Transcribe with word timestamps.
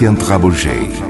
Vicente 0.00 0.24
Rabugem. 0.24 1.09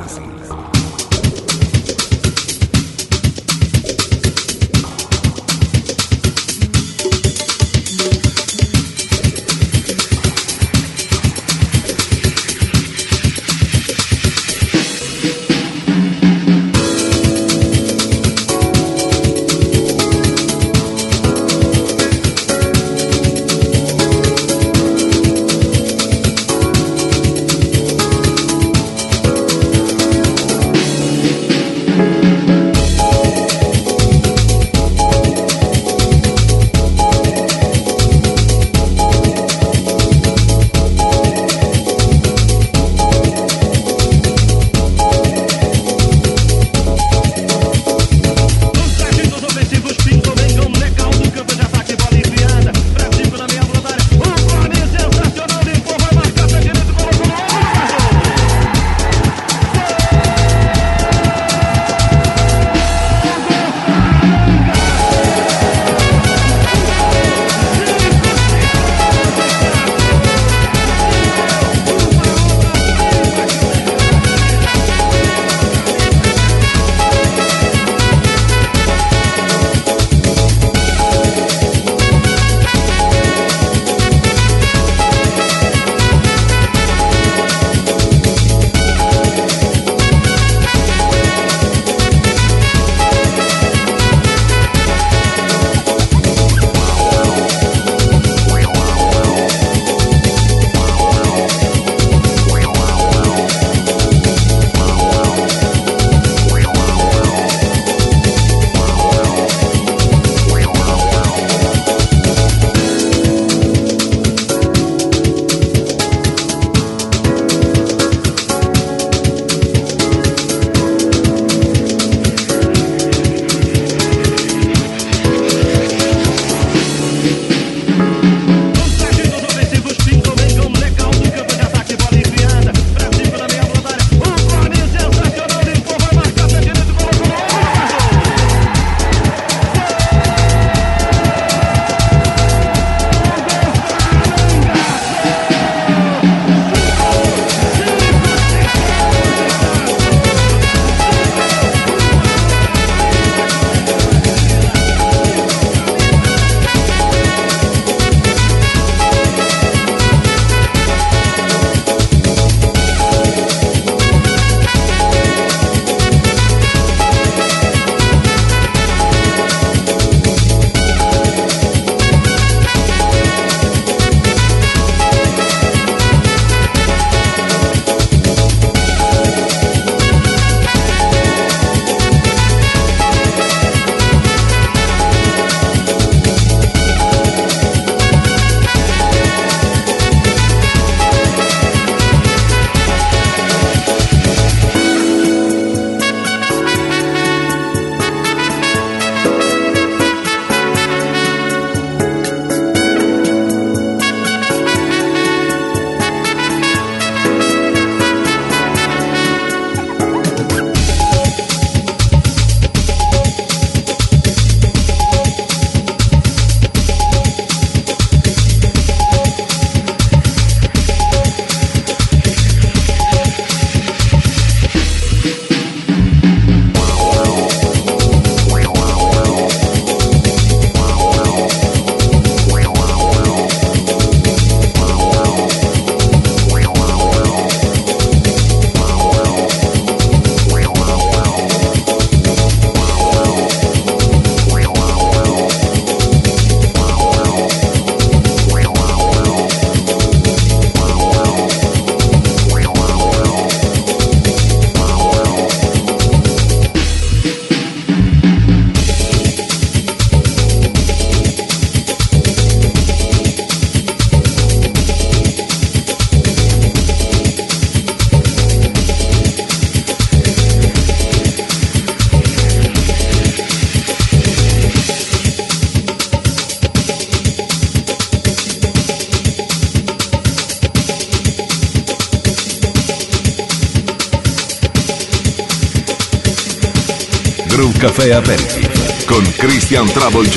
Café 288.01 288.13
Aperitif 288.13 289.05
con 289.05 289.23
Christian 289.37 289.85
Trouble 289.85 290.27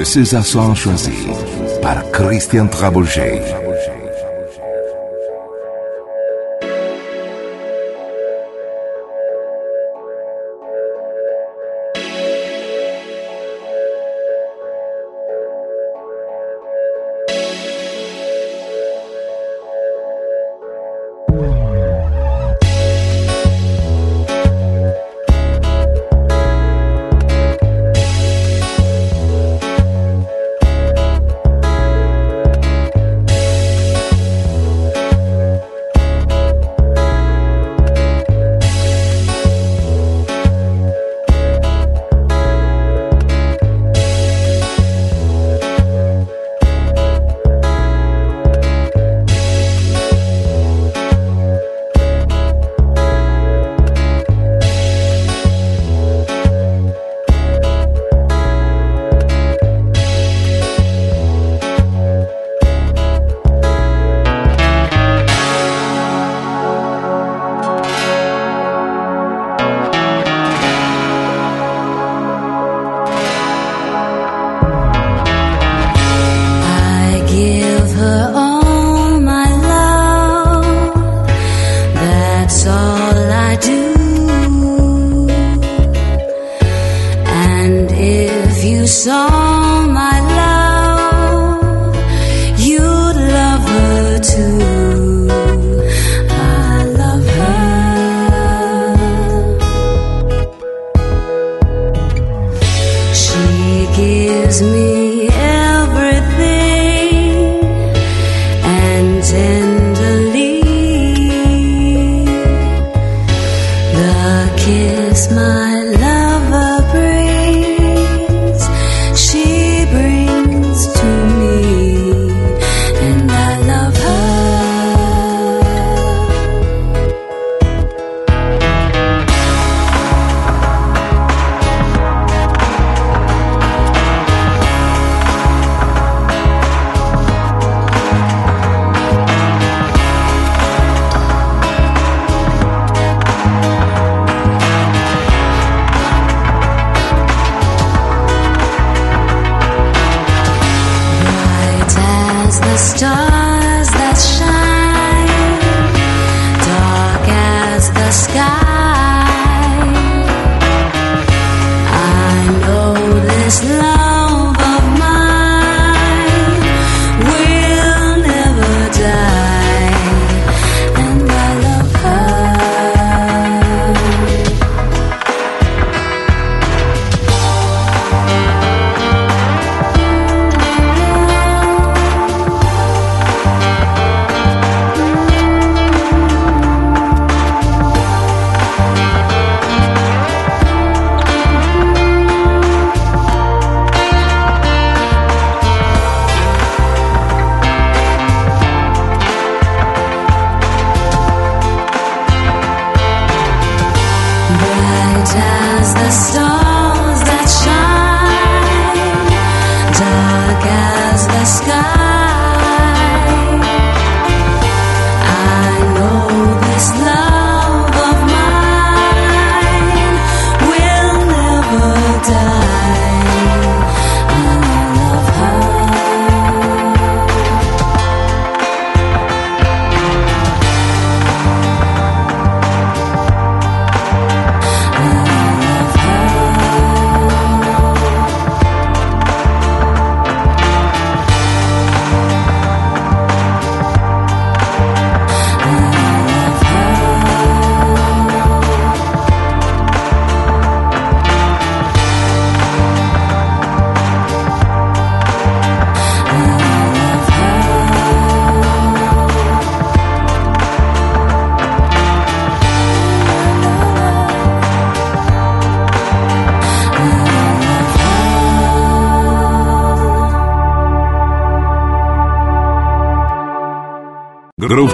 Le 0.00 0.06
César 0.06 0.46
choisi 0.74 1.12
par 1.82 2.10
Christian 2.10 2.68
Trabouget. 2.68 3.42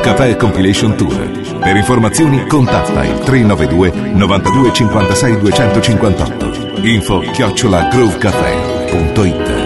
Café 0.06 0.36
Compilation 0.36 0.94
Tour. 0.94 1.58
Per 1.58 1.74
informazioni 1.74 2.46
contatta 2.46 3.04
il 3.04 3.18
392 3.18 4.12
92 4.12 4.72
56 4.72 5.38
258. 5.38 6.78
Info 6.82 7.18
chiocciola 7.32 7.88
groovecafé.it 7.88 9.65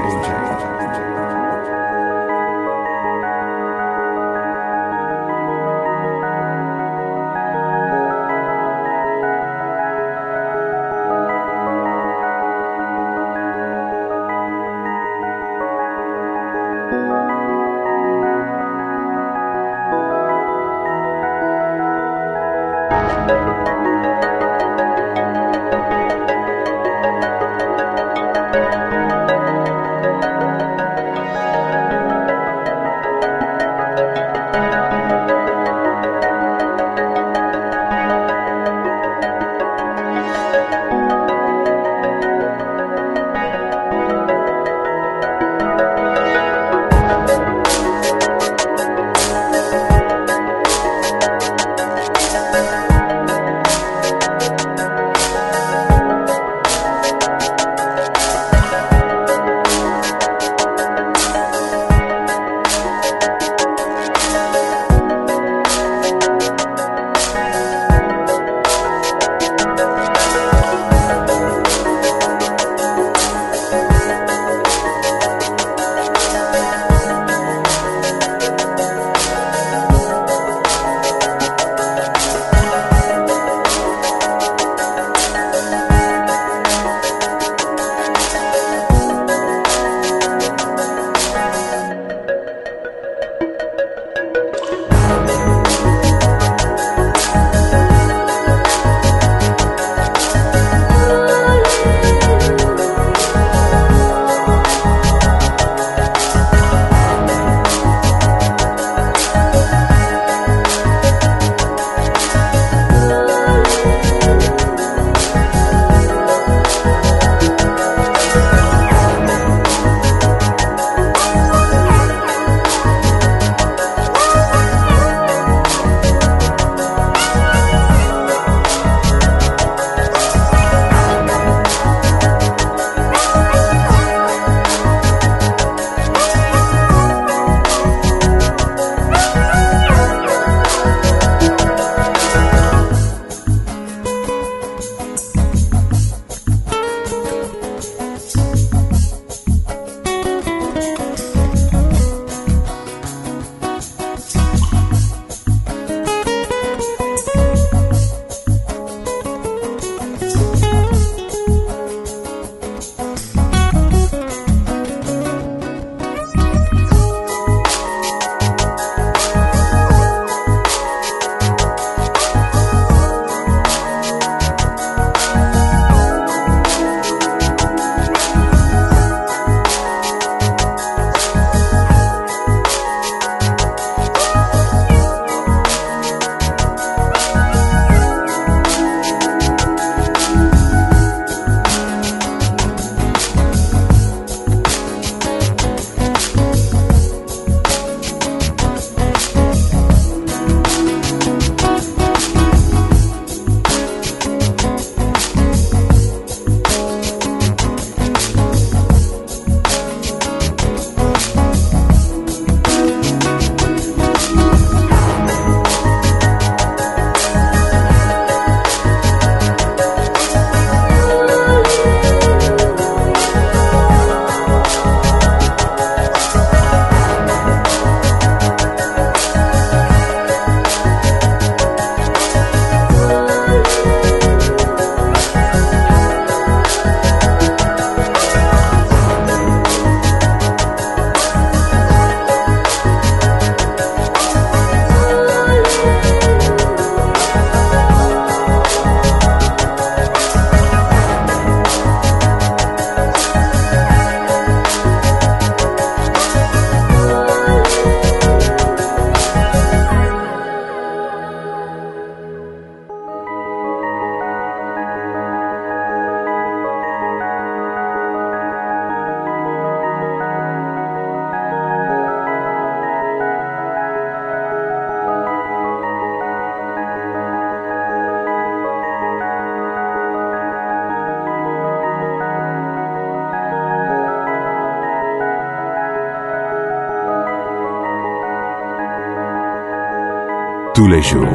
les 291.01 291.25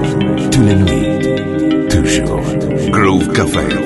tous 0.52 0.62
les 0.62 0.76
nuits, 0.76 1.88
toujours. 1.88 2.40
Groove 2.90 3.32
Café. 3.32 3.85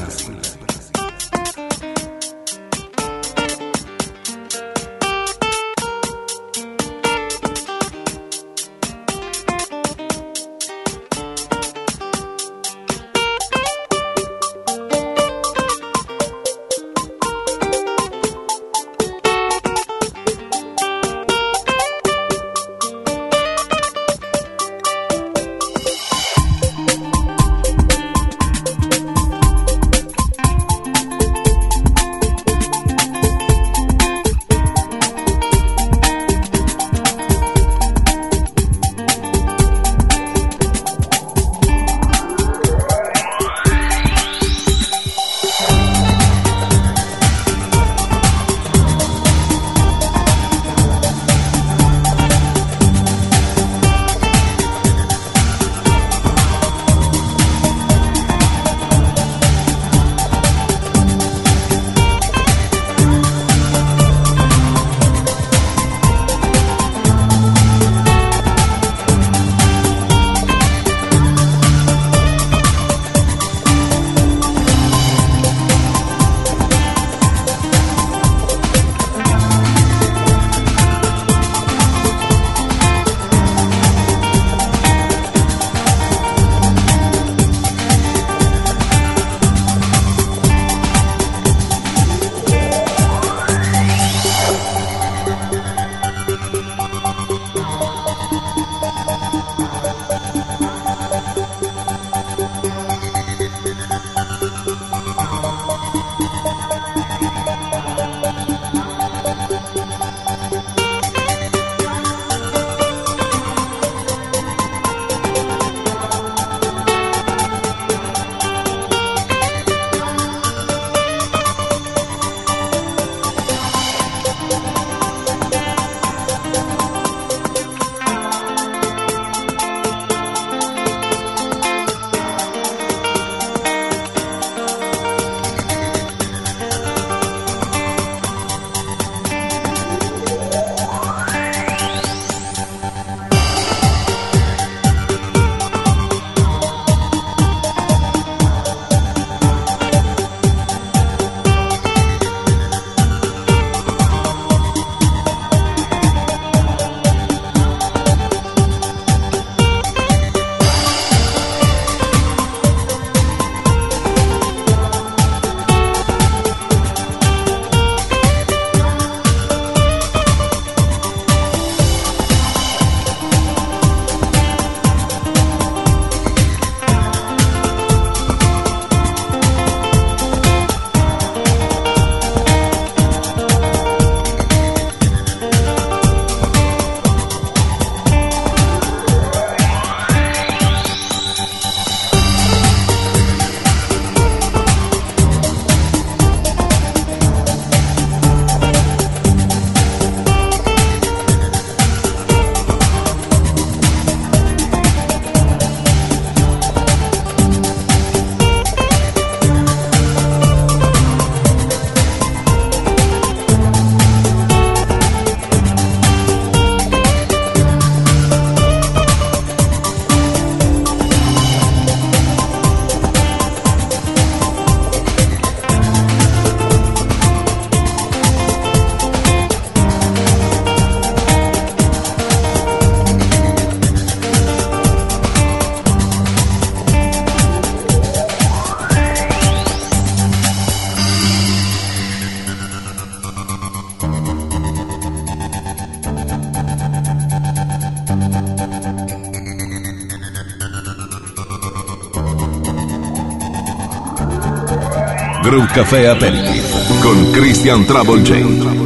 Crew 255.51 255.67
Café 255.67 256.07
Aperitif 256.07 256.63
con 257.03 257.29
Christian 257.33 257.85
Travel 257.85 258.23
Jane. 258.23 258.80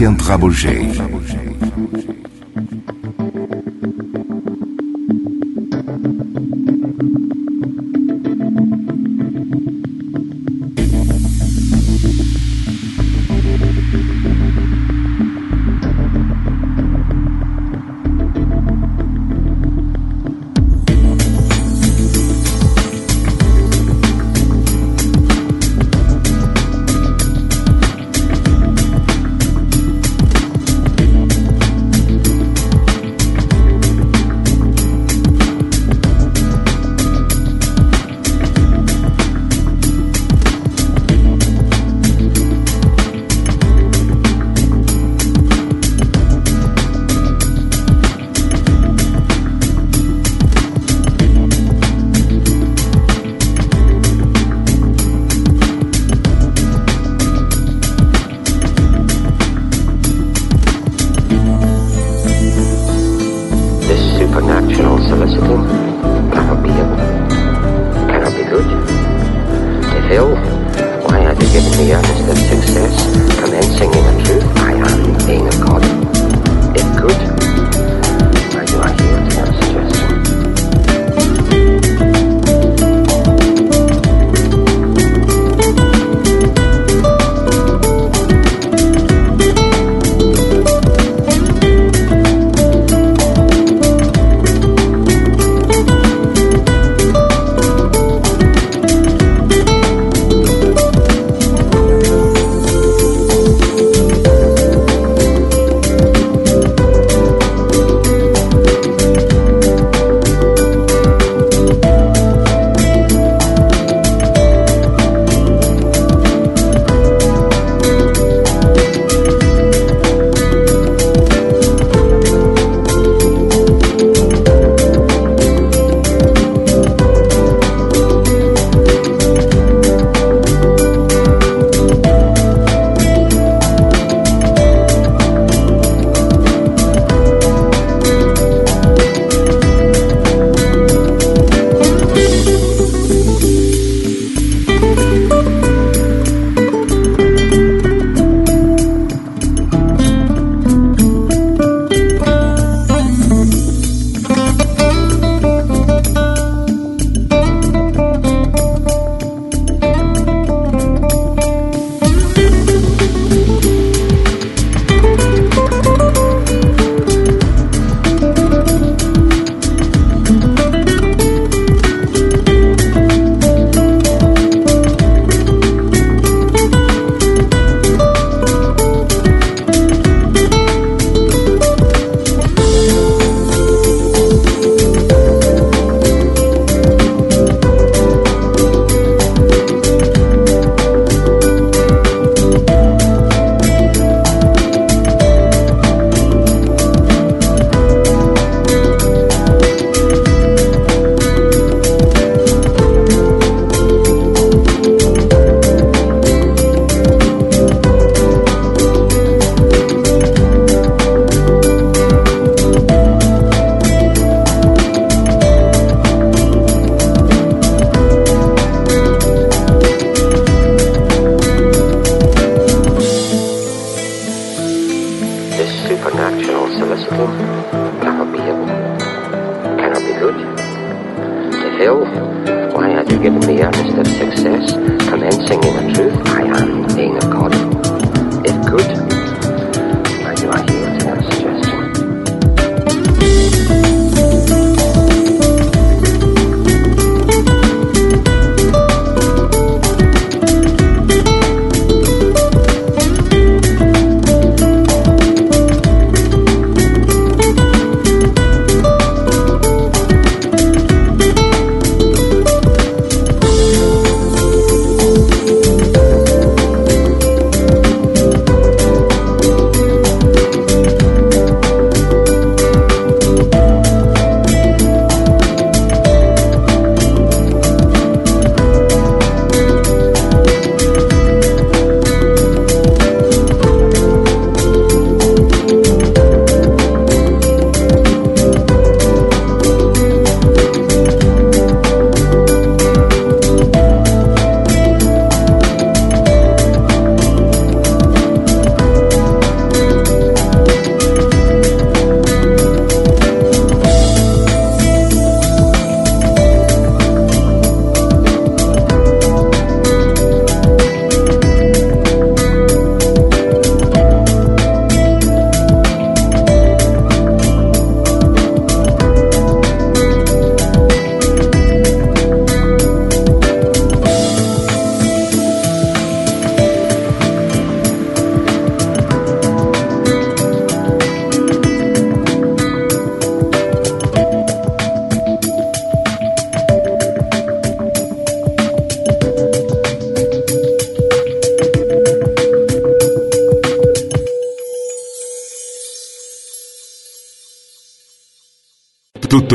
Vicente 0.00 0.22
Rabugem. 0.22 1.19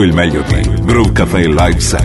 Il 0.05 0.13
meglio 0.13 0.43
di 0.43 0.61
Groove 0.83 1.11
Cafe 1.13 1.47
Live 1.47 1.79
Set. 1.79 2.04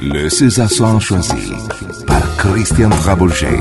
Le 0.00 0.30
César 0.30 0.70
sont 0.70 0.98
choisi 1.00 1.52
par 2.06 2.36
Christian 2.38 2.88
Trabouget. 2.88 3.58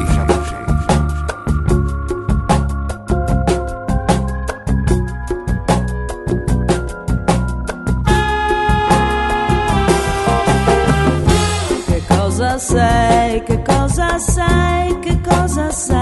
Que 11.88 12.15
cosa 12.15 12.60
sai, 12.60 13.44
que 13.45 13.56
cosa 13.65 14.19
sai, 14.19 15.02
que 15.02 15.14
cosa 15.30 15.72
sai. 15.72 15.96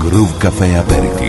Groove 0.00 0.38
Café 0.38 0.76
Aperto. 0.76 1.19